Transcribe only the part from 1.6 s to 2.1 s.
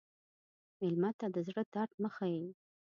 درد مه